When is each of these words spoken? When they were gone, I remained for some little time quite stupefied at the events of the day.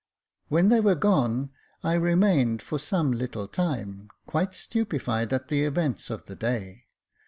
When 0.47 0.69
they 0.69 0.79
were 0.79 0.95
gone, 0.95 1.51
I 1.83 1.93
remained 1.93 2.63
for 2.63 2.79
some 2.79 3.11
little 3.11 3.47
time 3.47 4.09
quite 4.25 4.55
stupefied 4.55 5.31
at 5.31 5.49
the 5.49 5.61
events 5.63 6.09
of 6.09 6.25
the 6.25 6.33
day. 6.35 6.85